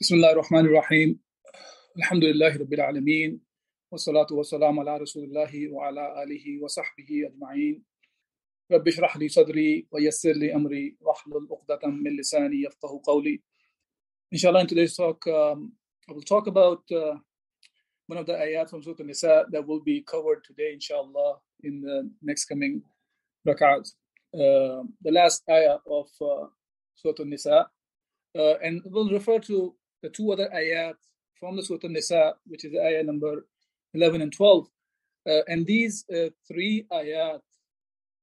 بسم 0.00 0.14
الله 0.14 0.32
الرحمن 0.32 0.66
الرحيم 0.66 1.20
الحمد 1.96 2.24
لله 2.24 2.56
رب 2.56 2.72
العالمين 2.72 3.40
والصلاة 3.90 4.26
والسلام 4.30 4.80
على 4.80 4.96
رسول 4.98 5.24
الله 5.24 5.68
وعلى 5.68 6.22
آله 6.22 6.62
وصحبه 6.62 7.26
أجمعين 7.26 7.84
رب 8.72 8.88
اشرح 8.88 9.16
لي 9.16 9.28
صدري 9.28 9.86
ويسر 9.92 10.32
لي 10.32 10.54
أمري 10.54 10.96
واحلل 11.00 11.48
عقدة 11.50 11.88
من 11.88 12.16
لساني 12.16 12.62
يفقه 12.62 13.02
قولي 13.04 13.42
Inshallah 14.32 14.60
in 14.60 14.66
today's 14.66 14.96
talk 14.96 15.26
um, 15.28 15.72
I 16.08 16.12
will 16.12 16.22
talk 16.22 16.46
about 16.48 16.82
uh, 16.90 17.14
one 18.06 18.18
of 18.18 18.26
the 18.26 18.32
ayat 18.34 18.68
from 18.68 18.82
Surah 18.82 18.96
An-Nisa 18.98 19.44
that 19.52 19.64
will 19.66 19.80
be 19.80 20.02
covered 20.02 20.42
today 20.42 20.72
inshallah 20.74 21.38
in 21.62 21.82
the 21.82 22.10
next 22.20 22.46
coming 22.46 22.82
rak'ahs 23.46 23.94
uh, 24.34 24.82
the 25.02 25.12
last 25.12 25.42
ayah 25.48 25.78
of 25.86 26.08
uh, 26.20 26.46
Surah 27.00 27.14
An-Nisa 27.18 27.66
uh, 28.38 28.54
and 28.62 28.82
we'll 28.84 29.10
refer 29.10 29.38
to 29.38 29.74
the 30.02 30.08
two 30.08 30.32
other 30.32 30.48
ayat 30.54 30.94
from 31.38 31.56
the 31.56 31.62
Surah 31.62 31.80
An-Nisa, 31.84 32.34
which 32.46 32.64
is 32.64 32.74
ayah 32.74 33.02
number 33.02 33.46
11 33.94 34.22
and 34.22 34.32
12. 34.32 34.68
Uh, 35.28 35.40
and 35.48 35.66
these 35.66 36.04
uh, 36.14 36.30
three 36.46 36.86
ayat 36.92 37.40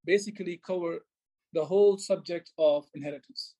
basically 0.06 0.59
cover 0.66 1.06
the 1.53 1.66
whole 1.66 1.97
subject 1.97 2.52
of 2.58 2.86
inheritance. 2.95 3.53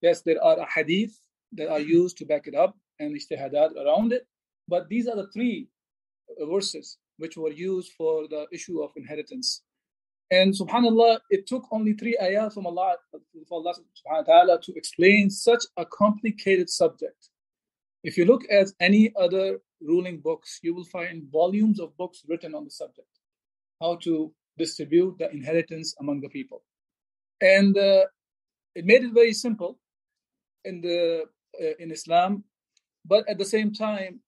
Yes, 0.00 0.22
there 0.22 0.42
are 0.42 0.66
hadith 0.74 1.18
that 1.52 1.70
are 1.70 1.80
used 1.80 2.18
to 2.18 2.24
back 2.26 2.46
it 2.46 2.54
up 2.54 2.76
and 2.98 3.16
ijtihadat 3.16 3.72
around 3.76 4.12
it, 4.12 4.26
but 4.68 4.88
these 4.88 5.06
are 5.08 5.16
the 5.16 5.28
three 5.32 5.68
verses 6.50 6.98
which 7.18 7.36
were 7.36 7.52
used 7.52 7.92
for 7.92 8.26
the 8.28 8.46
issue 8.52 8.82
of 8.82 8.90
inheritance. 8.96 9.62
And 10.32 10.54
subhanAllah, 10.54 11.18
it 11.28 11.46
took 11.46 11.66
only 11.70 11.92
three 11.92 12.16
ayat 12.16 12.54
from 12.54 12.66
Allah, 12.66 12.96
from 13.10 13.20
Allah 13.50 13.74
subhanahu 13.74 14.26
wa 14.26 14.32
ta'ala 14.32 14.60
to 14.62 14.72
explain 14.74 15.28
such 15.28 15.64
a 15.76 15.84
complicated 15.84 16.70
subject. 16.70 17.28
If 18.02 18.16
you 18.16 18.24
look 18.24 18.42
at 18.50 18.68
any 18.80 19.12
other 19.14 19.60
ruling 19.82 20.20
books, 20.20 20.58
you 20.62 20.74
will 20.74 20.86
find 20.86 21.30
volumes 21.30 21.78
of 21.78 21.94
books 21.98 22.22
written 22.26 22.54
on 22.54 22.64
the 22.64 22.70
subject, 22.70 23.12
how 23.78 23.96
to 24.04 24.32
distribute 24.56 25.18
the 25.18 25.30
inheritance 25.30 25.94
among 26.00 26.22
the 26.22 26.30
people. 26.30 26.62
And 27.42 27.76
uh, 27.76 28.06
it 28.74 28.86
made 28.86 29.04
it 29.04 29.12
very 29.12 29.34
simple 29.34 29.78
in 30.64 30.80
the 30.80 31.24
uh, 31.60 31.74
in 31.78 31.90
Islam, 31.92 32.44
but 33.04 33.28
at 33.28 33.36
the 33.36 33.44
same 33.44 33.74
time, 33.74 34.20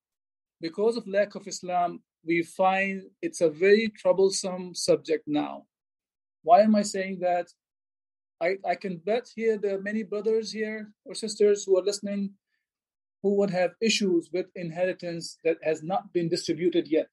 because 0.60 0.98
of 0.98 1.08
lack 1.08 1.34
of 1.34 1.48
Islam, 1.48 2.02
we 2.26 2.42
find 2.42 3.04
it's 3.22 3.40
a 3.40 3.48
very 3.48 3.88
troublesome 3.88 4.74
subject 4.74 5.24
now. 5.26 5.64
Why 6.44 6.60
am 6.60 6.74
I 6.76 6.82
saying 6.82 7.18
that? 7.20 7.48
I, 8.40 8.58
I 8.64 8.74
can 8.74 8.98
bet 8.98 9.28
here 9.34 9.56
there 9.56 9.76
are 9.76 9.80
many 9.82 10.02
brothers 10.02 10.52
here 10.52 10.92
or 11.04 11.14
sisters 11.14 11.64
who 11.64 11.78
are 11.78 11.82
listening 11.82 12.30
who 13.22 13.34
would 13.36 13.50
have 13.50 13.72
issues 13.80 14.28
with 14.32 14.46
inheritance 14.54 15.38
that 15.44 15.56
has 15.62 15.82
not 15.82 16.12
been 16.12 16.28
distributed 16.28 16.86
yet. 16.86 17.08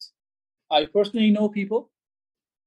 I 0.69 0.85
personally 0.85 1.31
know 1.31 1.47
people 1.47 1.89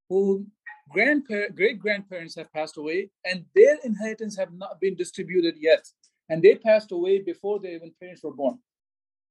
who 0.09 0.47
grandparent, 0.91 1.55
great 1.55 1.79
grandparents 1.79 2.35
have 2.37 2.51
passed 2.55 2.79
away 2.79 3.11
and 3.27 3.45
their 3.55 3.77
inheritance 3.85 4.35
have 4.39 4.53
not 4.53 4.81
been 4.81 4.95
distributed 4.95 5.57
yet. 5.59 5.87
And 6.31 6.43
they 6.43 6.55
passed 6.55 6.91
away 6.91 7.19
before 7.21 7.61
their 7.61 7.73
even 7.73 7.93
parents 8.01 8.23
were 8.25 8.35
born. 8.35 8.59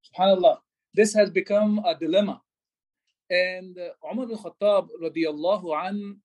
SubhanAllah. 0.05 0.57
This 0.93 1.15
has 1.15 1.31
become 1.31 1.81
a 1.83 1.97
dilemma. 1.97 2.39
And 3.31 3.75
uh, 3.79 4.11
Umar 4.11 4.27
bin 4.27 4.37
Khattab, 4.37 4.89
radiallahu 5.01 5.87
an, 5.87 6.17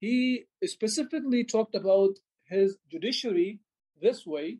he 0.00 0.46
specifically 0.64 1.44
talked 1.44 1.74
about 1.74 2.18
his 2.46 2.78
judiciary 2.90 3.60
this 4.00 4.26
way. 4.26 4.58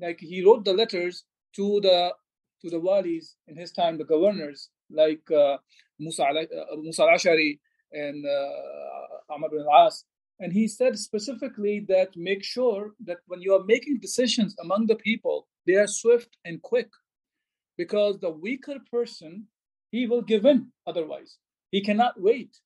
Like 0.00 0.18
he 0.20 0.44
wrote 0.44 0.64
the 0.64 0.72
letters 0.72 1.24
to 1.56 1.80
the 1.82 2.14
to 2.62 2.70
the 2.70 2.80
walis 2.80 3.34
in 3.46 3.56
his 3.56 3.70
time, 3.70 3.98
the 3.98 4.04
governors 4.04 4.70
like 4.90 5.30
uh, 5.30 5.58
Musa, 6.00 6.24
uh, 6.24 6.76
Musa 6.76 7.02
al-Ashari 7.02 7.60
and 7.92 8.24
uh, 8.26 9.32
Amr 9.34 9.48
bin 9.50 9.60
al-As. 9.60 10.04
And 10.40 10.52
he 10.52 10.66
said 10.68 10.98
specifically 10.98 11.84
that 11.88 12.16
make 12.16 12.42
sure 12.44 12.94
that 13.04 13.18
when 13.26 13.42
you 13.42 13.54
are 13.54 13.64
making 13.64 13.98
decisions 14.00 14.56
among 14.60 14.86
the 14.86 14.96
people, 14.96 15.46
they 15.66 15.74
are 15.74 15.86
swift 15.86 16.36
and 16.44 16.62
quick. 16.62 16.90
Because 17.76 18.18
the 18.18 18.30
weaker 18.30 18.76
person, 18.90 19.46
he 19.90 20.06
will 20.06 20.22
give 20.22 20.44
in 20.44 20.72
otherwise. 20.86 21.38
He 21.70 21.84
cannot 21.84 22.20
wait. 22.20 22.58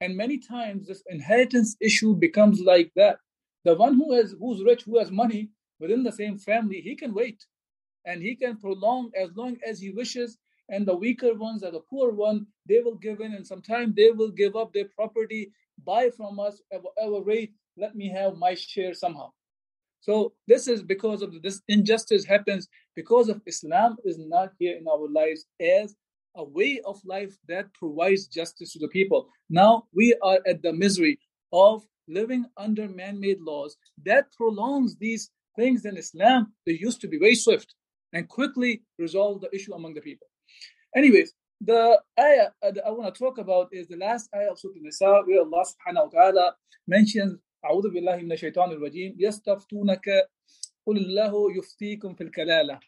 And 0.00 0.16
many 0.16 0.38
times 0.38 0.86
this 0.86 1.02
inheritance 1.08 1.76
issue 1.80 2.14
becomes 2.14 2.60
like 2.60 2.90
that. 2.96 3.18
The 3.64 3.74
one 3.74 3.94
who 3.94 4.12
has 4.14 4.34
who's 4.38 4.62
rich, 4.64 4.84
who 4.84 4.98
has 4.98 5.10
money 5.10 5.50
within 5.78 6.02
the 6.02 6.12
same 6.12 6.38
family, 6.38 6.80
he 6.80 6.96
can 6.96 7.12
wait 7.12 7.44
and 8.06 8.22
he 8.22 8.34
can 8.34 8.56
prolong 8.56 9.10
as 9.14 9.30
long 9.36 9.58
as 9.66 9.80
he 9.80 9.90
wishes. 9.90 10.38
And 10.70 10.86
the 10.86 10.96
weaker 10.96 11.34
ones 11.34 11.64
or 11.64 11.72
the 11.72 11.80
poor 11.80 12.12
one, 12.12 12.46
they 12.68 12.80
will 12.80 12.94
give 12.94 13.20
in, 13.20 13.34
and 13.34 13.44
sometimes 13.44 13.96
they 13.96 14.12
will 14.12 14.30
give 14.30 14.54
up 14.54 14.72
their 14.72 14.88
property, 14.94 15.52
buy 15.84 16.10
from 16.10 16.38
us 16.38 16.62
at 16.72 16.80
whatever 16.82 17.22
rate. 17.22 17.52
Let 17.76 17.96
me 17.96 18.08
have 18.08 18.36
my 18.36 18.54
share 18.54 18.94
somehow. 18.94 19.32
So 20.00 20.32
this 20.46 20.68
is 20.68 20.82
because 20.82 21.22
of 21.22 21.42
this 21.42 21.60
injustice 21.68 22.24
happens 22.24 22.68
because 22.94 23.28
of 23.28 23.42
Islam 23.46 23.96
is 24.04 24.18
not 24.18 24.52
here 24.58 24.76
in 24.76 24.86
our 24.88 25.08
lives 25.08 25.44
as 25.60 25.94
a 26.35 26.43
way 26.43 26.81
of 26.85 26.99
life 27.05 27.35
that 27.47 27.73
provides 27.73 28.27
justice 28.27 28.73
to 28.73 28.79
the 28.79 28.89
people. 28.89 29.29
Now 29.49 29.85
we 29.93 30.15
are 30.21 30.39
at 30.47 30.61
the 30.61 30.73
misery 30.73 31.19
of 31.53 31.83
living 32.07 32.45
under 32.57 32.87
man-made 32.87 33.39
laws 33.41 33.77
that 34.03 34.31
prolongs 34.37 34.95
these 34.97 35.31
things 35.55 35.85
in 35.85 35.97
Islam. 35.97 36.53
They 36.65 36.73
used 36.73 37.01
to 37.01 37.07
be 37.07 37.17
very 37.17 37.35
swift 37.35 37.73
and 38.13 38.27
quickly 38.27 38.83
resolve 38.99 39.41
the 39.41 39.49
issue 39.53 39.73
among 39.73 39.93
the 39.93 40.01
people. 40.01 40.27
Anyways, 40.95 41.33
the 41.61 42.01
ayah 42.19 42.49
that 42.61 42.85
I 42.85 42.91
want 42.91 43.13
to 43.13 43.19
talk 43.19 43.37
about 43.37 43.69
is 43.71 43.87
the 43.87 43.97
last 43.97 44.29
ayah 44.35 44.51
of 44.51 44.59
Surah 44.59 44.73
Nisa, 44.81 45.21
where 45.25 45.41
Allah 45.41 45.63
subhanahu 45.71 46.13
wa 46.13 46.21
ta'ala 46.21 46.55
mentions 46.87 47.39
أعوذ 47.65 47.89
بالله 47.89 48.17
من 48.17 48.31
الشيطان 48.31 48.71
الرجيم 48.71 49.15
يستفتونك 49.19 50.05
قل 50.85 50.97
الله 50.97 51.57
يفتيكم 51.57 52.13
في 52.13 52.23
الكلالة 52.23 52.79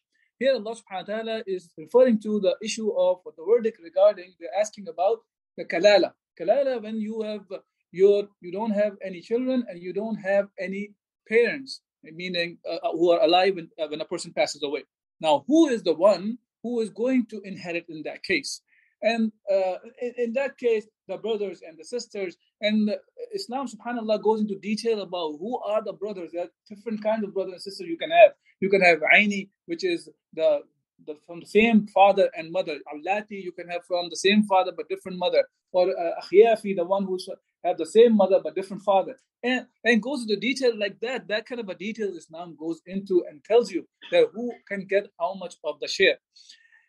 here 0.43 0.55
Allah 0.55 0.75
subhanahu 0.75 1.09
wa 1.09 1.15
ta'ala 1.15 1.43
is 1.47 1.71
referring 1.79 2.19
to 2.23 2.41
the 2.41 2.57
issue 2.61 2.91
of 2.91 3.21
the 3.25 3.45
verdict 3.49 3.79
regarding, 3.81 4.35
they're 4.41 4.59
asking 4.61 4.89
about 4.89 5.19
the 5.57 5.65
kalala. 5.65 6.15
Kalala 6.37 6.83
when 6.83 6.97
you 6.99 7.23
have 7.23 7.45
your 7.93 8.27
you 8.41 8.51
don't 8.51 8.73
have 8.73 8.95
any 9.05 9.21
children 9.21 9.65
and 9.69 9.81
you 9.81 9.93
don't 9.93 10.17
have 10.17 10.49
any 10.59 10.95
parents, 11.29 11.83
meaning 12.03 12.59
uh, 12.69 12.91
who 12.91 13.13
are 13.13 13.23
alive 13.23 13.55
when, 13.55 13.69
uh, 13.81 13.87
when 13.87 14.01
a 14.01 14.05
person 14.05 14.33
passes 14.33 14.65
away. 14.65 14.83
Now, 15.21 15.45
who 15.47 15.69
is 15.69 15.85
the 15.85 15.95
one 15.95 16.39
who 16.65 16.81
is 16.81 16.91
going 16.91 17.27
to 17.27 17.41
inherit 17.45 17.87
in 17.89 18.03
that 18.07 18.25
case? 18.25 18.63
And 19.01 19.31
uh, 19.49 19.77
in, 20.01 20.13
in, 20.19 20.33
that 20.33 20.59
case, 20.59 20.87
the 21.07 21.19
brothers 21.19 21.63
and 21.65 21.79
the 21.79 21.85
sisters, 21.85 22.37
and 22.61 22.91
Islam, 23.33 23.69
subhanAllah, 23.69 24.21
goes 24.21 24.41
into 24.41 24.59
detail 24.59 25.03
about 25.03 25.39
who 25.39 25.61
are 25.61 25.85
the 25.85 25.93
brothers. 25.93 26.31
There 26.33 26.45
are 26.45 26.53
different 26.69 27.03
kinds 27.05 27.23
of 27.23 27.33
brothers 27.33 27.53
and 27.55 27.63
sisters 27.63 27.87
you 27.87 27.99
can 27.99 28.11
have. 28.11 28.33
You 28.62 28.70
can 28.70 28.82
have 28.82 29.00
Aini, 29.16 29.50
which 29.66 29.84
is 29.84 30.10
the, 30.34 30.62
the 31.06 31.18
from 31.26 31.40
the 31.42 31.46
same 31.46 31.88
father 31.88 32.30
and 32.36 32.52
mother. 32.52 32.78
Allati, 32.94 33.42
you 33.44 33.52
can 33.52 33.68
have 33.70 33.86
from 33.86 34.10
the 34.10 34.16
same 34.16 34.44
father 34.44 34.72
but 34.76 34.90
different 34.90 35.18
mother. 35.18 35.44
Or 35.72 35.90
uh, 35.90 36.22
Akhiyafi, 36.22 36.76
the 36.76 36.86
one 36.86 37.06
who 37.06 37.18
have 37.64 37.78
the 37.78 37.86
same 37.86 38.16
mother 38.16 38.40
but 38.44 38.56
different 38.56 38.84
father. 38.84 39.20
And, 39.44 39.68
and 39.84 40.02
goes 40.02 40.24
into 40.24 40.36
detail 40.38 40.78
like 40.78 41.00
that. 41.02 41.28
That 41.28 41.46
kind 41.46 41.62
of 41.62 41.70
a 41.70 41.76
detail 41.76 42.16
Islam 42.16 42.56
goes 42.60 42.82
into 42.88 43.24
and 43.30 43.44
tells 43.44 43.72
you 43.72 43.88
that 44.12 44.28
who 44.34 44.52
can 44.68 44.86
get 44.90 45.08
how 45.20 45.36
much 45.36 45.56
of 45.64 45.80
the 45.80 45.88
share. 45.88 46.18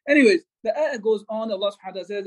Anyways, 0.08 0.40
the 0.64 0.76
ayah 0.76 0.98
goes 0.98 1.24
on, 1.28 1.52
Allah 1.52 1.70
subhanahu 1.70 1.84
wa 1.84 1.92
ta'ala 1.92 2.04
says, 2.06 2.24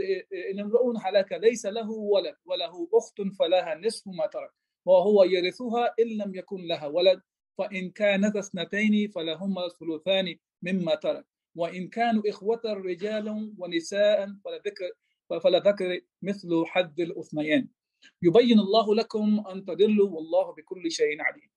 إِنْ 0.54 0.62
امْرُؤٌ 0.62 1.02
هَلَكَ 1.02 1.32
لَيْسَ 1.42 1.66
لَهُ 1.66 1.90
وَلَدْ 1.90 2.36
وَلَهُ 2.46 2.88
أُخْتٌ 2.94 3.36
فَلَهَا 3.40 3.82
نِصْفُ 3.82 4.04
مَا 4.08 4.28
تَرَكَ 4.28 4.52
وهو 4.86 5.24
يرثها 5.24 5.94
إن 6.00 6.18
لم 6.18 6.36
يكن 6.36 6.68
لها 6.68 6.88
ولد 6.88 7.22
فإن 7.59 7.91
كانت 7.91 8.37
اثنتين 8.37 9.11
فلهما 9.11 9.67
الثلثان 9.67 10.37
مما 10.63 10.95
ترك 10.95 11.27
وإن 11.55 11.89
كانوا 11.89 12.23
إخوة 12.29 12.61
رجال 12.65 13.55
ونساء 13.59 14.27
فلذكر 14.45 14.91
فلذكر 15.45 16.01
مثل 16.23 16.65
حد 16.67 17.01
الأثنيين 17.01 17.69
يبين 18.23 18.59
الله 18.59 18.95
لكم 18.95 19.45
أن 19.51 19.65
تضلوا 19.65 20.11
والله 20.11 20.53
بكل 20.53 20.91
شيء 20.91 21.23
عليم 21.23 21.51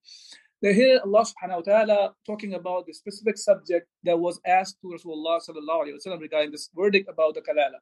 They 0.62 0.74
hear 0.74 1.00
Allah 1.06 1.24
subhanahu 1.24 1.64
wa 1.64 1.72
ta'ala 1.72 2.16
talking 2.26 2.54
about 2.56 2.86
the 2.86 2.92
specific 2.92 3.38
subject 3.38 3.88
that 4.04 4.20
was 4.20 4.42
asked 4.46 4.76
to 4.82 4.88
Rasulullah 4.88 5.40
sallallahu 5.40 5.88
alayhi 5.88 6.06
wa 6.06 6.16
regarding 6.18 6.52
this 6.52 6.70
verdict 6.76 7.08
about 7.08 7.36
the 7.36 7.42
kalala. 7.42 7.80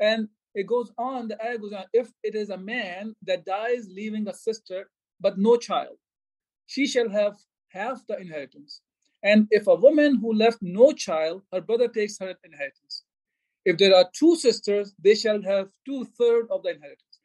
And 0.00 0.26
it 0.52 0.66
goes 0.66 0.90
on, 0.98 1.28
the 1.28 1.40
ayah 1.40 1.58
goes 1.58 1.72
on, 1.72 1.84
if 1.92 2.10
it 2.24 2.34
is 2.34 2.50
a 2.50 2.56
man 2.56 3.14
that 3.22 3.44
dies 3.44 3.86
leaving 3.88 4.26
a 4.26 4.34
sister 4.34 4.90
but 5.20 5.38
no 5.38 5.56
child, 5.56 5.96
she 6.72 6.86
shall 6.86 7.10
have 7.10 7.34
half 7.68 8.06
the 8.06 8.16
inheritance. 8.18 8.80
And 9.22 9.46
if 9.50 9.66
a 9.66 9.74
woman 9.74 10.16
who 10.16 10.32
left 10.32 10.58
no 10.62 10.92
child, 10.92 11.42
her 11.52 11.60
brother 11.60 11.86
takes 11.86 12.18
her 12.18 12.34
inheritance. 12.44 13.04
If 13.66 13.76
there 13.76 13.94
are 13.94 14.08
two 14.18 14.36
sisters, 14.36 14.94
they 14.98 15.14
shall 15.14 15.40
have 15.42 15.68
two 15.86 16.06
thirds 16.18 16.48
of 16.50 16.62
the 16.62 16.70
inheritance. 16.70 17.16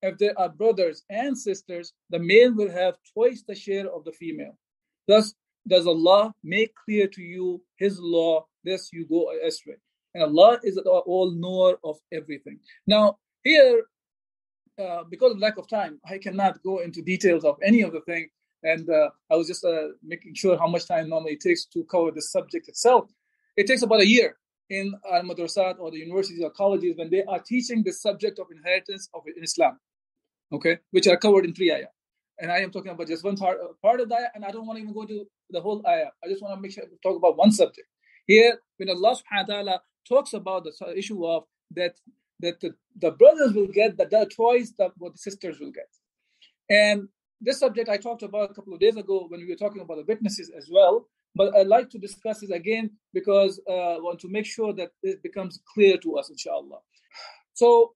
If 0.00 0.16
there 0.18 0.38
are 0.38 0.48
brothers 0.48 1.04
and 1.10 1.36
sisters, 1.36 1.92
the 2.10 2.18
male 2.18 2.54
will 2.54 2.70
have 2.70 2.94
twice 3.12 3.44
the 3.46 3.54
share 3.54 3.88
of 3.94 4.04
the 4.04 4.12
female. 4.12 4.56
Thus 5.06 5.34
does 5.68 5.86
Allah 5.86 6.32
make 6.42 6.74
clear 6.84 7.06
to 7.08 7.22
you 7.22 7.62
His 7.76 7.98
law, 8.00 8.46
lest 8.64 8.92
you 8.92 9.06
go 9.06 9.30
astray. 9.46 9.76
And 10.14 10.22
Allah 10.22 10.60
is 10.62 10.76
the 10.76 10.82
all 10.82 11.30
knower 11.30 11.78
of 11.84 11.98
everything. 12.10 12.58
Now, 12.86 13.18
here, 13.42 13.82
uh, 14.78 15.04
because 15.10 15.32
of 15.32 15.38
lack 15.38 15.58
of 15.58 15.68
time, 15.68 16.00
I 16.08 16.16
cannot 16.18 16.62
go 16.62 16.78
into 16.78 17.02
details 17.02 17.44
of 17.44 17.56
any 17.62 17.82
of 17.82 17.92
the 17.92 18.00
thing. 18.00 18.28
And 18.64 18.88
uh, 18.90 19.10
I 19.30 19.36
was 19.36 19.46
just 19.46 19.64
uh, 19.64 19.88
making 20.02 20.34
sure 20.34 20.58
how 20.58 20.66
much 20.66 20.88
time 20.88 21.10
normally 21.10 21.34
it 21.34 21.40
takes 21.40 21.66
to 21.66 21.84
cover 21.84 22.10
the 22.10 22.22
subject 22.22 22.68
itself. 22.68 23.10
It 23.56 23.66
takes 23.68 23.82
about 23.82 24.00
a 24.00 24.06
year 24.06 24.36
in 24.68 24.94
al 25.12 25.22
madrasat 25.22 25.78
or 25.78 25.90
the 25.92 25.98
universities 25.98 26.42
or 26.42 26.50
colleges 26.50 26.96
when 26.96 27.10
they 27.10 27.22
are 27.24 27.38
teaching 27.38 27.84
the 27.84 27.92
subject 27.92 28.38
of 28.38 28.46
inheritance 28.50 29.08
of 29.14 29.22
Islam 29.40 29.78
okay, 30.54 30.78
which 30.90 31.06
are 31.06 31.16
covered 31.16 31.44
in 31.44 31.54
three 31.54 31.72
ayah. 31.72 31.92
And 32.38 32.50
I 32.50 32.58
am 32.58 32.70
talking 32.70 32.90
about 32.90 33.06
just 33.06 33.24
one 33.24 33.36
part, 33.36 33.58
part 33.80 34.00
of 34.00 34.08
the 34.08 34.16
ayah, 34.16 34.28
and 34.34 34.44
I 34.44 34.50
don't 34.50 34.66
want 34.66 34.78
to 34.78 34.82
even 34.82 34.94
go 34.94 35.04
to 35.04 35.24
the 35.50 35.60
whole 35.60 35.82
ayah. 35.86 36.10
I 36.22 36.28
just 36.28 36.42
want 36.42 36.56
to 36.56 36.60
make 36.60 36.72
sure 36.72 36.84
to 36.84 36.96
talk 37.02 37.16
about 37.16 37.36
one 37.36 37.52
subject. 37.52 37.86
Here, 38.26 38.58
when 38.76 38.88
Allah 38.88 39.16
subhanahu 39.16 39.48
wa 39.48 39.54
ta'ala 39.54 39.80
talks 40.08 40.32
about 40.32 40.64
the 40.64 40.94
issue 40.96 41.24
of 41.26 41.44
that 41.72 41.94
that 42.40 42.60
the, 42.60 42.74
the 42.96 43.12
brothers 43.12 43.52
will 43.52 43.68
get 43.68 43.96
the, 43.96 44.06
the 44.06 44.26
twice 44.34 44.72
that 44.78 44.90
what 44.98 45.12
the 45.12 45.18
sisters 45.18 45.60
will 45.60 45.70
get. 45.70 45.88
And 46.68 47.08
this 47.44 47.58
subject 47.60 47.88
I 47.88 47.96
talked 47.96 48.22
about 48.22 48.50
a 48.50 48.54
couple 48.54 48.74
of 48.74 48.80
days 48.80 48.96
ago 48.96 49.26
when 49.28 49.40
we 49.40 49.48
were 49.48 49.56
talking 49.56 49.82
about 49.82 49.98
the 49.98 50.04
witnesses 50.04 50.50
as 50.56 50.68
well. 50.70 51.06
But 51.36 51.54
I'd 51.56 51.66
like 51.66 51.90
to 51.90 51.98
discuss 51.98 52.40
this 52.40 52.50
again 52.50 52.90
because 53.12 53.60
uh, 53.68 53.96
I 53.96 53.98
want 53.98 54.20
to 54.20 54.28
make 54.28 54.46
sure 54.46 54.72
that 54.74 54.90
it 55.02 55.22
becomes 55.22 55.60
clear 55.74 55.96
to 55.98 56.16
us, 56.16 56.30
inshallah. 56.30 56.78
So 57.54 57.94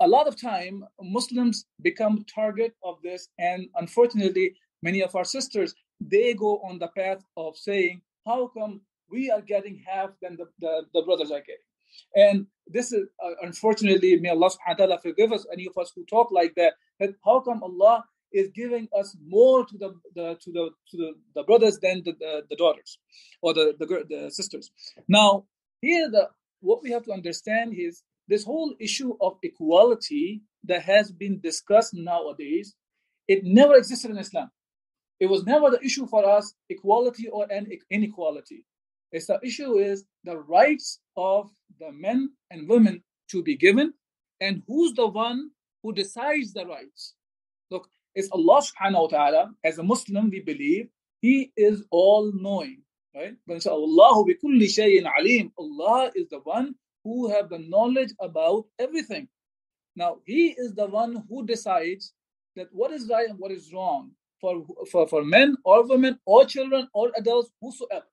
a 0.00 0.08
lot 0.08 0.26
of 0.26 0.40
time 0.40 0.84
muslims 1.00 1.66
become 1.82 2.24
target 2.32 2.74
of 2.84 2.98
this 3.02 3.28
and 3.38 3.66
unfortunately 3.76 4.54
many 4.82 5.00
of 5.00 5.14
our 5.16 5.24
sisters 5.24 5.74
they 6.00 6.34
go 6.34 6.58
on 6.58 6.78
the 6.78 6.88
path 6.88 7.22
of 7.36 7.56
saying 7.56 8.00
how 8.26 8.48
come 8.48 8.80
we 9.10 9.30
are 9.30 9.40
getting 9.40 9.82
half 9.86 10.10
than 10.22 10.36
the, 10.36 10.46
the, 10.60 10.82
the 10.94 11.02
brothers 11.02 11.30
are 11.30 11.40
getting 11.40 11.68
and 12.14 12.46
this 12.66 12.92
is 12.92 13.08
uh, 13.24 13.30
unfortunately 13.42 14.18
may 14.20 14.28
allah 14.28 14.50
subhanahu 14.50 14.78
wa 14.78 14.86
ta'ala 14.86 14.98
forgive 14.98 15.32
us 15.32 15.46
any 15.52 15.66
of 15.66 15.76
us 15.78 15.92
who 15.94 16.04
talk 16.04 16.30
like 16.30 16.54
that 16.54 16.74
that 16.98 17.10
how 17.24 17.40
come 17.40 17.62
allah 17.62 18.04
is 18.32 18.48
giving 18.54 18.88
us 18.98 19.16
more 19.26 19.66
to 19.66 19.76
the, 19.78 19.94
the 20.14 20.36
to 20.42 20.52
the 20.52 20.70
to 20.90 20.96
the, 20.96 21.12
the 21.34 21.42
brothers 21.42 21.78
than 21.80 22.02
the, 22.04 22.12
the, 22.18 22.44
the 22.50 22.56
daughters 22.56 22.98
or 23.42 23.54
the, 23.54 23.74
the 23.78 23.86
the 24.08 24.30
sisters 24.30 24.70
now 25.08 25.44
here 25.80 26.10
the 26.10 26.28
what 26.60 26.82
we 26.82 26.90
have 26.90 27.04
to 27.04 27.12
understand 27.12 27.74
is 27.76 28.02
this 28.28 28.44
whole 28.44 28.74
issue 28.78 29.16
of 29.20 29.38
equality 29.42 30.42
that 30.64 30.82
has 30.82 31.10
been 31.10 31.40
discussed 31.40 31.94
nowadays, 31.94 32.74
it 33.26 33.44
never 33.44 33.74
existed 33.74 34.10
in 34.10 34.18
Islam. 34.18 34.50
It 35.18 35.26
was 35.26 35.44
never 35.44 35.70
the 35.70 35.84
issue 35.84 36.06
for 36.06 36.24
us, 36.28 36.54
equality 36.68 37.28
or 37.28 37.46
inequality. 37.90 38.64
It's 39.12 39.26
the 39.26 39.40
issue 39.42 39.78
is 39.78 40.04
the 40.24 40.38
rights 40.38 41.00
of 41.16 41.50
the 41.78 41.90
men 41.92 42.30
and 42.50 42.68
women 42.68 43.02
to 43.30 43.42
be 43.42 43.56
given, 43.56 43.94
and 44.40 44.62
who's 44.66 44.94
the 44.94 45.08
one 45.08 45.50
who 45.82 45.92
decides 45.92 46.52
the 46.52 46.64
rights. 46.66 47.14
It's 48.14 48.28
Allah 48.32 48.62
subhanahu 48.62 49.02
wa 49.02 49.08
ta'ala. 49.08 49.50
As 49.64 49.78
a 49.78 49.82
Muslim, 49.82 50.30
we 50.30 50.40
believe 50.40 50.88
He 51.20 51.52
is 51.56 51.84
all 51.90 52.32
knowing. 52.34 52.82
Right? 53.14 53.34
Allah 53.48 54.24
is 56.14 56.28
the 56.28 56.40
one 56.44 56.74
who 57.04 57.30
have 57.30 57.48
the 57.48 57.58
knowledge 57.58 58.12
about 58.20 58.66
everything. 58.78 59.28
Now, 59.96 60.18
he 60.24 60.54
is 60.56 60.74
the 60.74 60.86
one 60.86 61.24
who 61.28 61.44
decides 61.44 62.12
that 62.56 62.68
what 62.72 62.92
is 62.92 63.08
right 63.10 63.28
and 63.28 63.38
what 63.38 63.50
is 63.50 63.72
wrong 63.72 64.12
for, 64.40 64.64
for, 64.90 65.08
for 65.08 65.24
men 65.24 65.56
or 65.64 65.86
women 65.86 66.18
or 66.24 66.44
children 66.44 66.88
or 66.94 67.10
adults, 67.16 67.50
whosoever, 67.60 68.06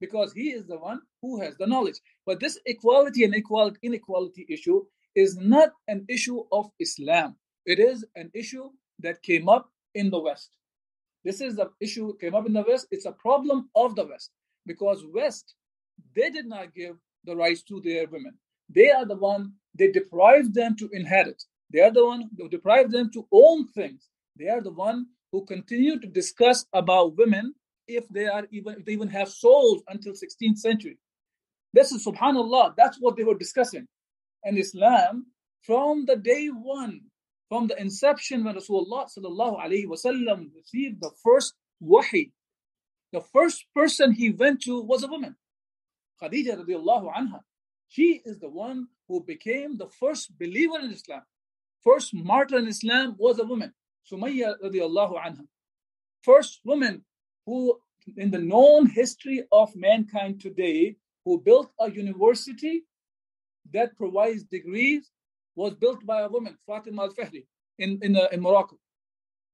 because 0.00 0.32
he 0.32 0.50
is 0.50 0.66
the 0.66 0.78
one 0.78 1.00
who 1.22 1.40
has 1.40 1.56
the 1.58 1.66
knowledge. 1.66 1.98
But 2.26 2.40
this 2.40 2.58
equality 2.66 3.24
and 3.24 3.34
equality, 3.34 3.78
inequality 3.82 4.46
issue 4.48 4.84
is 5.14 5.36
not 5.36 5.70
an 5.88 6.06
issue 6.08 6.42
of 6.52 6.70
Islam. 6.80 7.36
It 7.66 7.78
is 7.78 8.04
an 8.16 8.30
issue 8.34 8.70
that 9.00 9.22
came 9.22 9.48
up 9.48 9.70
in 9.94 10.10
the 10.10 10.18
West. 10.18 10.50
This 11.24 11.40
is 11.40 11.56
the 11.56 11.70
issue 11.80 12.16
came 12.18 12.34
up 12.34 12.46
in 12.46 12.52
the 12.52 12.64
West. 12.66 12.86
It's 12.90 13.06
a 13.06 13.12
problem 13.12 13.68
of 13.74 13.94
the 13.96 14.06
West 14.06 14.30
because 14.66 15.04
West 15.12 15.54
they 16.14 16.30
did 16.30 16.46
not 16.46 16.74
give 16.74 16.96
the 17.24 17.36
rights 17.36 17.62
to 17.64 17.80
their 17.80 18.06
women. 18.06 18.34
They 18.68 18.90
are 18.90 19.04
the 19.04 19.16
one, 19.16 19.52
they 19.74 19.90
deprive 19.90 20.54
them 20.54 20.76
to 20.76 20.88
inherit. 20.92 21.42
They 21.72 21.80
are 21.80 21.90
the 21.90 22.04
one 22.04 22.30
who 22.36 22.48
deprive 22.48 22.90
them 22.90 23.10
to 23.12 23.26
own 23.32 23.66
things. 23.68 24.08
They 24.36 24.48
are 24.48 24.60
the 24.60 24.72
one 24.72 25.06
who 25.32 25.44
continue 25.44 25.98
to 26.00 26.06
discuss 26.06 26.64
about 26.72 27.16
women 27.16 27.54
if 27.86 28.08
they 28.08 28.26
are 28.26 28.46
even 28.50 28.76
if 28.78 28.84
they 28.84 28.92
even 28.92 29.08
have 29.08 29.28
souls 29.28 29.82
until 29.88 30.12
16th 30.12 30.58
century. 30.58 30.98
This 31.72 31.92
is 31.92 32.06
subhanallah, 32.06 32.74
that's 32.76 32.98
what 32.98 33.16
they 33.16 33.24
were 33.24 33.36
discussing. 33.36 33.86
And 34.44 34.58
Islam, 34.58 35.26
from 35.62 36.06
the 36.06 36.16
day 36.16 36.48
one, 36.48 37.00
from 37.48 37.66
the 37.66 37.80
inception 37.80 38.44
when 38.44 38.54
Rasulullah 38.54 39.08
sallallahu 39.08 39.86
wasallam 39.86 40.50
received 40.54 41.00
the 41.00 41.10
first 41.22 41.54
wahi, 41.80 42.32
the 43.12 43.20
first 43.20 43.64
person 43.74 44.12
he 44.12 44.30
went 44.30 44.62
to 44.62 44.82
was 44.82 45.02
a 45.02 45.08
woman. 45.08 45.34
Khadija 46.22 46.62
radiallahu 46.62 47.14
anha. 47.14 47.40
She 47.88 48.20
is 48.24 48.38
the 48.38 48.50
one 48.50 48.88
who 49.08 49.24
became 49.24 49.78
the 49.78 49.88
first 49.88 50.38
believer 50.38 50.78
in 50.78 50.92
Islam. 50.92 51.22
First 51.82 52.12
martyr 52.12 52.58
in 52.58 52.68
Islam 52.68 53.16
was 53.18 53.38
a 53.38 53.44
woman, 53.44 53.72
Sumayya 54.10 54.56
radiallahu 54.62 55.14
anha. 55.24 55.46
First 56.22 56.60
woman 56.64 57.04
who, 57.46 57.78
in 58.16 58.30
the 58.30 58.38
known 58.38 58.86
history 58.86 59.44
of 59.50 59.74
mankind 59.74 60.40
today, 60.40 60.96
who 61.24 61.40
built 61.40 61.70
a 61.80 61.90
university 61.90 62.82
that 63.72 63.96
provides 63.96 64.44
degrees 64.44 65.10
was 65.58 65.74
built 65.74 66.06
by 66.06 66.20
a 66.22 66.28
woman, 66.28 66.56
Fatima 66.66 67.02
al-Fihri, 67.02 67.44
in, 67.78 67.98
in, 68.02 68.16
uh, 68.16 68.28
in 68.32 68.40
Morocco. 68.40 68.76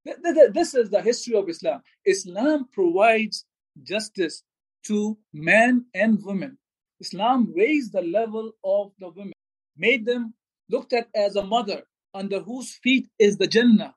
This 0.04 0.74
is 0.74 0.90
the 0.90 1.00
history 1.00 1.34
of 1.34 1.48
Islam. 1.48 1.80
Islam 2.04 2.68
provides 2.72 3.46
justice 3.82 4.42
to 4.88 5.16
men 5.32 5.86
and 5.94 6.22
women. 6.22 6.58
Islam 7.00 7.52
raised 7.56 7.92
the 7.94 8.02
level 8.02 8.52
of 8.62 8.92
the 9.00 9.08
women, 9.08 9.32
made 9.78 10.04
them 10.04 10.34
looked 10.68 10.92
at 10.92 11.08
as 11.14 11.36
a 11.36 11.44
mother 11.56 11.80
under 12.12 12.40
whose 12.40 12.70
feet 12.82 13.08
is 13.18 13.38
the 13.38 13.46
Jannah. 13.46 13.94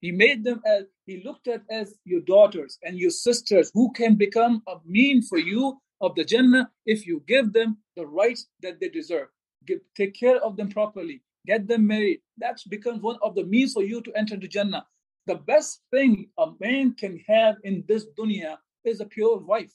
He 0.00 0.10
made 0.10 0.42
them 0.44 0.60
as 0.66 0.82
he 1.06 1.22
looked 1.24 1.46
at 1.48 1.62
as 1.70 1.94
your 2.04 2.22
daughters 2.22 2.78
and 2.82 2.98
your 2.98 3.10
sisters 3.10 3.70
who 3.72 3.92
can 3.92 4.16
become 4.16 4.62
a 4.66 4.76
mean 4.84 5.22
for 5.22 5.38
you 5.38 5.78
of 6.00 6.14
the 6.16 6.24
Jannah 6.24 6.70
if 6.84 7.06
you 7.06 7.22
give 7.26 7.52
them 7.52 7.78
the 7.96 8.06
rights 8.06 8.46
that 8.62 8.80
they 8.80 8.88
deserve. 8.88 9.28
Give, 9.66 9.80
take 9.96 10.14
care 10.14 10.38
of 10.38 10.56
them 10.56 10.68
properly, 10.68 11.22
get 11.46 11.66
them 11.68 11.86
married. 11.86 12.20
That 12.38 12.60
becomes 12.68 13.02
one 13.02 13.18
of 13.22 13.34
the 13.34 13.44
means 13.44 13.72
for 13.72 13.82
you 13.82 14.00
to 14.02 14.12
enter 14.16 14.36
the 14.36 14.48
Jannah. 14.48 14.86
The 15.26 15.36
best 15.36 15.82
thing 15.90 16.28
a 16.38 16.46
man 16.60 16.94
can 16.94 17.20
have 17.28 17.56
in 17.64 17.84
this 17.88 18.06
dunya 18.18 18.56
is 18.84 19.00
a 19.00 19.06
pure 19.06 19.38
wife. 19.38 19.72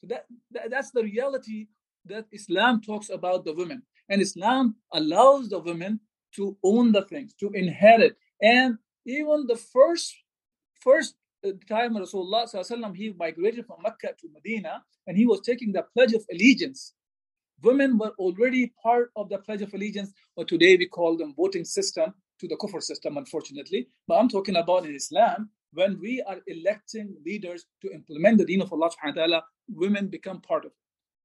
So 0.00 0.08
that, 0.08 0.26
that 0.52 0.70
that's 0.70 0.90
the 0.90 1.02
reality 1.02 1.68
that 2.06 2.26
Islam 2.32 2.80
talks 2.80 3.08
about 3.10 3.44
the 3.44 3.52
women. 3.52 3.82
And 4.08 4.20
Islam 4.20 4.76
allows 4.92 5.48
the 5.48 5.58
women 5.58 6.00
to 6.36 6.56
own 6.62 6.92
the 6.92 7.02
things, 7.02 7.34
to 7.40 7.50
inherit. 7.50 8.16
And 8.40 8.78
even 9.06 9.46
the 9.46 9.56
first 9.56 10.14
first 10.80 11.14
uh, 11.44 11.50
time 11.68 11.94
Rasulullah 11.94 12.96
he 12.96 13.14
migrated 13.18 13.66
from 13.66 13.78
Mecca 13.82 14.14
to 14.20 14.28
Medina 14.32 14.82
and 15.06 15.16
he 15.16 15.26
was 15.26 15.40
taking 15.40 15.72
the 15.72 15.84
Pledge 15.94 16.12
of 16.12 16.24
Allegiance. 16.30 16.92
Women 17.62 17.96
were 17.98 18.12
already 18.18 18.72
part 18.82 19.10
of 19.16 19.28
the 19.28 19.38
Pledge 19.38 19.62
of 19.62 19.72
Allegiance, 19.72 20.12
or 20.36 20.44
today 20.44 20.76
we 20.76 20.86
call 20.86 21.16
them 21.16 21.34
voting 21.34 21.64
system 21.64 22.12
to 22.38 22.46
the 22.48 22.56
Kufr 22.56 22.82
system, 22.82 23.16
unfortunately. 23.16 23.88
But 24.06 24.16
I'm 24.16 24.28
talking 24.28 24.56
about 24.56 24.84
in 24.84 24.94
Islam, 24.94 25.48
when 25.72 25.98
we 26.00 26.22
are 26.22 26.38
electing 26.46 27.16
leaders 27.24 27.64
to 27.82 27.92
implement 27.92 28.38
the 28.38 28.44
deen 28.44 28.60
of 28.60 28.72
Allah 28.72 28.90
subhanahu 28.90 29.16
wa 29.16 29.22
ta'ala, 29.22 29.44
women 29.68 30.08
become 30.08 30.40
part 30.40 30.64
of 30.64 30.72
it. 30.72 30.76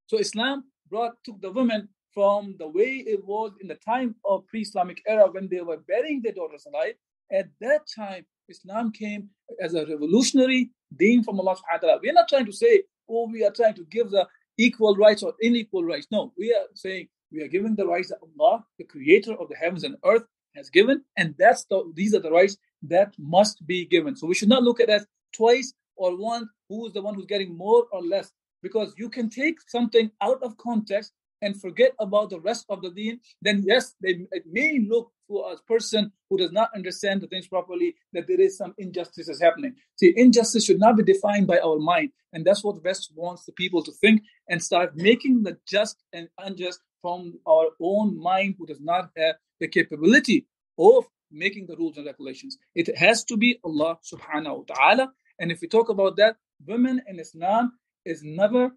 So 0.08 0.20
Islam 0.20 0.66
brought 0.90 1.14
took 1.26 1.42
the 1.42 1.52
women 1.52 1.90
from 2.14 2.56
the 2.60 2.68
way 2.68 3.04
it 3.08 3.24
was 3.26 3.52
in 3.62 3.68
the 3.68 3.76
time 3.76 4.16
of 4.26 4.46
pre-Islamic 4.48 5.02
era 5.08 5.30
when 5.32 5.48
they 5.50 5.62
were 5.62 5.78
burying 5.88 6.22
their 6.22 6.34
daughters 6.34 6.66
alive. 6.66 6.96
At 7.32 7.48
that 7.62 7.82
time, 7.94 8.26
Islam 8.50 8.92
came 8.92 9.30
as 9.62 9.74
a 9.74 9.86
revolutionary 9.86 10.72
deen 10.98 11.24
from 11.24 11.40
Allah 11.40 11.56
subhanahu 11.56 11.82
wa 11.84 11.88
ta'ala. 11.88 12.00
We're 12.04 12.14
not 12.14 12.28
trying 12.28 12.46
to 12.46 12.52
say, 12.52 12.84
oh, 13.10 13.30
we 13.32 13.46
are 13.46 13.52
trying 13.52 13.76
to 13.76 13.86
give 13.86 14.12
the 14.12 14.28
equal 14.66 14.96
rights 14.96 15.24
or 15.24 15.34
unequal 15.42 15.84
rights. 15.84 16.08
No, 16.12 16.34
we 16.38 16.54
are 16.54 16.68
saying 16.74 17.08
we 17.32 17.42
are 17.44 17.48
giving 17.48 17.76
the 17.76 17.88
rights 17.88 18.10
that 18.10 18.20
Allah, 18.28 18.66
the 18.78 18.84
creator 18.84 19.34
of 19.42 19.48
the 19.50 19.56
heavens 19.56 19.84
and 19.84 19.96
earth, 20.06 20.26
has 20.56 20.70
given, 20.70 20.98
and 21.18 21.34
that's 21.40 21.64
the 21.70 21.78
these 21.96 22.14
are 22.16 22.20
the 22.20 22.32
rights 22.40 22.58
that 22.94 23.14
must 23.18 23.66
be 23.66 23.86
given. 23.86 24.16
So 24.16 24.28
we 24.28 24.36
should 24.36 24.50
not 24.56 24.64
look 24.64 24.80
at 24.82 24.88
that 24.88 25.06
twice 25.34 25.74
or 25.96 26.18
one 26.18 26.50
who 26.68 26.88
is 26.88 26.94
the 26.94 27.02
one 27.02 27.16
who's 27.16 27.34
getting 27.34 27.56
more 27.58 27.86
or 27.92 28.02
less, 28.02 28.32
because 28.62 28.94
you 28.98 29.10
can 29.10 29.30
take 29.30 29.58
something 29.68 30.12
out 30.22 30.42
of 30.44 30.58
context 30.58 31.14
and 31.42 31.60
forget 31.60 31.92
about 32.00 32.30
the 32.30 32.40
rest 32.40 32.66
of 32.70 32.82
the 32.82 32.92
deen, 32.92 33.20
then 33.42 33.64
yes, 33.66 33.96
they, 34.02 34.28
it 34.32 34.44
may 34.50 34.80
look 34.80 35.12
to 35.28 35.38
a 35.38 35.58
person 35.68 36.12
who 36.30 36.38
does 36.38 36.52
not 36.52 36.70
understand 36.76 37.22
the 37.22 37.28
things 37.28 37.48
properly 37.48 37.96
that 38.14 38.28
there 38.28 38.40
is 38.40 38.58
some 38.58 38.74
injustices 38.78 39.42
happening. 39.42 39.76
See, 39.96 40.14
injustice 40.16 40.66
should 40.66 40.80
not 40.80 40.98
be 40.98 41.04
defined 41.04 41.48
by 41.48 41.60
our 41.60 41.80
mind, 41.80 42.12
and 42.34 42.46
that's 42.46 42.64
what 42.64 42.84
West 42.84 43.12
wants 43.16 43.46
the 43.46 43.54
people 43.54 43.84
to 43.84 43.92
think 43.92 44.22
and 44.48 44.62
start 44.62 44.96
making 44.96 45.44
the 45.44 45.58
just 45.68 45.98
and 46.14 46.28
unjust 46.38 46.80
from 47.02 47.40
our 47.48 47.70
own 47.82 48.22
mind, 48.22 48.56
who 48.58 48.68
does 48.68 48.80
not 48.80 49.10
have 49.18 49.36
the 49.60 49.68
capability 49.68 50.46
of 50.78 51.06
making 51.32 51.66
the 51.68 51.76
rules 51.76 51.98
and 51.98 52.06
regulations. 52.06 52.58
It 52.76 52.96
has 52.98 53.24
to 53.26 53.38
be 53.38 53.60
Allah 53.64 53.98
Subhanahu 54.04 54.58
wa 54.58 54.76
Taala. 54.76 55.08
And 55.40 55.52
if 55.52 55.62
we 55.62 55.68
talk 55.68 55.90
about 55.90 56.18
that, 56.18 56.36
women 56.66 57.02
in 57.08 57.20
Islam 57.20 57.74
is 58.06 58.22
never 58.24 58.72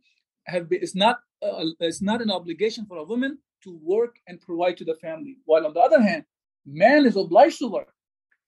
have 0.47 0.68
been, 0.68 0.80
it's 0.83 0.94
not 0.94 1.18
uh, 1.44 1.64
it's 1.80 2.02
not 2.02 2.22
an 2.22 2.30
obligation 2.30 2.86
for 2.86 2.98
a 2.98 3.04
woman 3.04 3.38
to 3.62 3.78
work 3.82 4.16
and 4.26 4.40
provide 4.40 4.76
to 4.78 4.84
the 4.84 4.94
family. 4.96 5.36
While 5.44 5.66
on 5.66 5.74
the 5.74 5.80
other 5.80 6.00
hand, 6.02 6.24
man 6.66 7.06
is 7.06 7.16
obliged 7.16 7.58
to 7.58 7.68
work. 7.68 7.92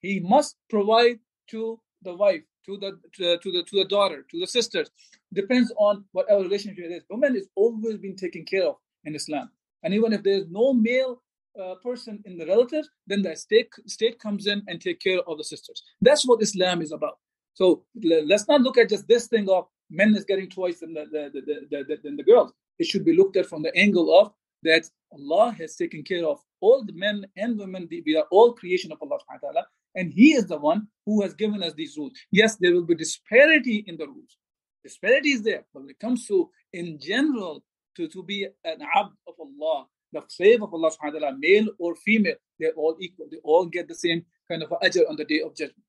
He 0.00 0.20
must 0.20 0.56
provide 0.68 1.18
to 1.50 1.80
the 2.02 2.14
wife, 2.14 2.42
to 2.66 2.76
the 2.78 2.98
to, 3.14 3.38
the 3.52 3.62
to 3.64 3.76
the 3.80 3.88
daughter, 3.88 4.24
to 4.30 4.40
the 4.40 4.46
sisters. 4.46 4.90
Depends 5.32 5.72
on 5.76 6.04
whatever 6.12 6.42
relationship 6.42 6.84
it 6.84 6.92
is. 6.92 7.02
Woman 7.10 7.36
is 7.36 7.48
always 7.54 7.96
been 7.98 8.16
taken 8.16 8.44
care 8.44 8.66
of 8.66 8.76
in 9.04 9.14
Islam. 9.14 9.50
And 9.82 9.94
even 9.94 10.12
if 10.12 10.22
there 10.22 10.38
is 10.38 10.46
no 10.50 10.72
male 10.72 11.22
uh, 11.60 11.74
person 11.82 12.22
in 12.26 12.36
the 12.36 12.46
relatives, 12.46 12.88
then 13.06 13.22
the 13.22 13.34
state 13.36 13.70
state 13.86 14.18
comes 14.18 14.46
in 14.46 14.62
and 14.68 14.80
take 14.80 15.00
care 15.00 15.20
of 15.26 15.38
the 15.38 15.44
sisters. 15.44 15.82
That's 16.00 16.26
what 16.26 16.42
Islam 16.42 16.82
is 16.82 16.92
about. 16.92 17.18
So 17.54 17.84
let's 18.02 18.48
not 18.48 18.60
look 18.60 18.76
at 18.76 18.90
just 18.90 19.08
this 19.08 19.28
thing 19.28 19.48
of 19.48 19.66
men 19.90 20.14
is 20.14 20.24
getting 20.24 20.50
twice 20.50 20.80
than 20.80 20.92
the, 20.92 21.06
the, 21.10 21.40
the, 21.70 21.84
the, 21.88 21.96
than 22.02 22.16
the 22.16 22.22
girls. 22.22 22.52
It 22.78 22.86
should 22.86 23.04
be 23.04 23.16
looked 23.16 23.36
at 23.36 23.46
from 23.46 23.62
the 23.62 23.74
angle 23.76 24.18
of 24.18 24.32
that 24.62 24.88
Allah 25.12 25.54
has 25.58 25.76
taken 25.76 26.02
care 26.02 26.26
of 26.26 26.40
all 26.60 26.84
the 26.84 26.92
men 26.92 27.26
and 27.36 27.58
women. 27.58 27.88
We 27.90 28.16
are 28.16 28.26
all 28.30 28.52
creation 28.52 28.92
of 28.92 28.98
Allah 29.00 29.18
subhanahu 29.18 29.42
wa 29.42 29.50
ta'ala, 29.52 29.66
and 29.94 30.12
He 30.12 30.32
is 30.32 30.46
the 30.46 30.58
one 30.58 30.88
who 31.04 31.22
has 31.22 31.34
given 31.34 31.62
us 31.62 31.74
these 31.74 31.96
rules. 31.96 32.12
Yes, 32.30 32.56
there 32.56 32.72
will 32.72 32.84
be 32.84 32.94
disparity 32.94 33.84
in 33.86 33.96
the 33.96 34.06
rules. 34.06 34.36
Disparity 34.82 35.30
is 35.30 35.42
there, 35.42 35.64
but 35.72 35.80
when 35.80 35.90
it 35.90 35.98
comes 35.98 36.26
to 36.26 36.50
in 36.72 36.98
general 37.00 37.64
to, 37.96 38.08
to 38.08 38.22
be 38.22 38.46
an 38.64 38.78
abd 38.94 39.12
of 39.26 39.34
Allah, 39.40 39.86
the 40.12 40.22
slave 40.28 40.62
of 40.62 40.72
Allah 40.72 40.90
subhanahu 40.90 41.14
wa 41.14 41.18
ta'ala, 41.20 41.36
male 41.38 41.68
or 41.78 41.96
female, 41.96 42.36
they're 42.58 42.72
all 42.72 42.96
equal. 43.00 43.26
They 43.30 43.38
all 43.42 43.66
get 43.66 43.88
the 43.88 43.94
same 43.94 44.24
kind 44.48 44.62
of 44.62 44.70
ajr 44.70 45.08
on 45.08 45.16
the 45.16 45.24
day 45.24 45.40
of 45.40 45.56
judgment. 45.56 45.84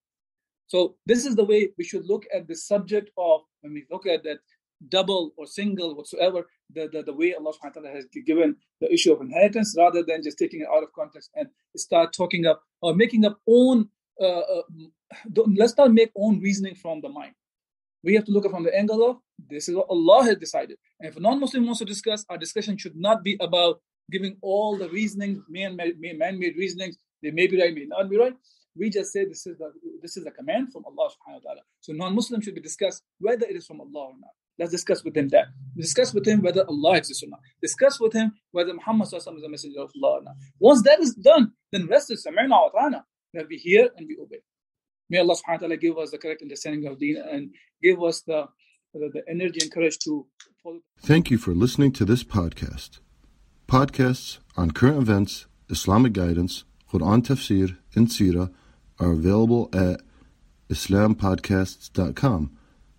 So 0.68 0.98
this 1.06 1.26
is 1.26 1.36
the 1.36 1.46
way 1.46 1.70
we 1.78 1.84
should 1.84 2.06
look 2.06 2.26
at 2.34 2.48
the 2.48 2.56
subject 2.56 3.12
of 3.18 3.42
when 3.62 3.74
we 3.74 3.86
look 3.90 4.06
at 4.06 4.24
that 4.24 4.40
double 4.90 5.32
or 5.38 5.48
single 5.48 5.96
whatsoever, 5.96 6.46
the, 6.74 6.90
the, 6.92 7.04
the 7.04 7.14
way 7.14 7.34
Allah 7.34 7.52
subhanahu 7.52 7.76
wa 7.78 7.82
ta'ala 7.82 7.96
has 7.96 8.06
given 8.26 8.56
the 8.82 8.94
issue 8.94 9.14
of 9.14 9.22
inheritance 9.22 9.76
rather 9.78 10.04
than 10.04 10.24
just 10.24 10.38
taking 10.38 10.62
it 10.62 10.68
out 10.68 10.84
of 10.84 10.94
context 10.94 11.30
and 11.36 11.48
start 11.76 12.14
talking 12.14 12.46
up 12.46 12.62
or 12.82 12.94
making 12.96 13.26
up 13.26 13.40
own 13.48 13.90
uh, 14.22 14.26
uh, 14.26 14.62
let's 15.36 15.78
not 15.78 15.94
make 15.94 16.12
own 16.16 16.40
reasoning 16.40 16.76
from 16.76 17.02
the 17.02 17.10
mind. 17.10 17.34
We 18.04 18.16
have 18.16 18.26
to 18.26 18.32
look 18.32 18.46
at 18.46 18.52
from 18.52 18.64
the 18.64 18.76
angle 18.76 19.10
of 19.10 19.18
this 19.50 19.70
is 19.70 19.76
what 19.76 19.88
Allah 19.90 20.24
has 20.26 20.38
decided. 20.38 20.78
And 21.00 21.10
if 21.10 21.18
a 21.18 21.20
non-Muslim 21.20 21.66
wants 21.66 21.80
to 21.80 21.86
discuss, 21.86 22.26
our 22.30 22.38
discussion 22.38 22.78
should 22.78 22.96
not 22.96 23.24
be 23.24 23.38
about 23.40 23.82
giving 24.12 24.38
all 24.42 24.78
the 24.78 24.90
reasoning, 24.90 25.44
man-made, 25.50 26.56
reasonings. 26.58 26.98
They 27.22 27.32
may 27.32 27.48
be 27.48 27.60
right, 27.60 27.74
may 27.74 27.86
not 27.86 28.10
be 28.10 28.18
right. 28.18 28.34
We 28.76 28.90
just 28.90 29.12
say 29.12 29.26
this 29.26 29.48
is 29.48 29.58
the 29.58 29.72
this 30.02 30.18
is 30.18 30.26
a 30.28 30.32
command 30.32 30.72
from 30.72 30.86
Allah 30.86 31.10
subhanahu 31.10 31.44
wa 31.44 31.50
ta'ala. 31.50 31.62
So 31.82 31.94
non-Muslim 31.94 32.42
should 32.42 32.54
be 32.54 32.62
discussed 32.62 33.02
whether 33.20 33.46
it 33.48 33.56
is 33.56 33.66
from 33.66 33.82
Allah 33.82 34.10
or 34.10 34.14
not. 34.20 34.36
Let's 34.60 34.72
discuss 34.72 35.04
with 35.04 35.16
him 35.16 35.30
that. 35.30 35.48
Discuss 35.76 36.14
with 36.14 36.26
him 36.26 36.42
whether 36.42 36.66
Allah 36.68 36.98
exists 36.98 37.24
or 37.24 37.28
not. 37.30 37.42
Discuss 37.62 38.00
with 38.00 38.14
him 38.14 38.34
whether 38.52 38.74
Muhammad 38.74 39.08
is 39.14 39.28
a 39.28 39.50
messenger 39.50 39.82
of 39.82 39.92
Allah 40.02 40.20
or 40.20 40.24
not. 40.24 40.36
Once 40.60 40.82
that 40.84 41.00
is 41.00 41.14
done, 41.14 41.54
then 41.72 41.88
rest 41.88 42.12
is 42.12 42.26
sami'na 42.26 42.50
wa 42.50 42.70
ta'ana. 42.70 43.06
That 43.34 43.48
we 43.50 43.58
hear 43.58 43.90
and 43.96 44.08
we 44.08 44.18
obey. 44.20 44.42
May 45.10 45.20
Allah 45.20 45.36
subhanahu 45.36 45.54
wa 45.54 45.58
ta'ala 45.58 45.78
give 45.78 45.98
us 45.98 46.12
the 46.12 46.18
correct 46.18 46.42
understanding 46.42 46.88
of 46.88 46.98
deen 46.98 47.18
and 47.18 47.54
give 47.84 48.02
us 48.02 48.22
the, 48.22 48.48
the, 48.94 49.10
the 49.14 49.24
energy 49.30 49.60
and 49.62 49.72
courage 49.72 50.00
to 50.00 50.26
follow. 50.64 50.80
Thank 51.02 51.30
you 51.30 51.38
for 51.38 51.54
listening 51.54 51.92
to 51.94 52.06
this 52.06 52.24
podcast. 52.24 53.00
Podcasts 53.68 54.40
on 54.56 54.72
current 54.72 54.98
events, 54.98 55.46
Islamic 55.70 56.14
guidance, 56.14 56.64
Quran 56.92 57.22
tafsir, 57.22 57.78
and 57.96 58.08
seerah 58.08 58.52
are 59.00 59.12
available 59.12 59.70
at 59.74 60.02
islampodcasts.com 60.70 62.57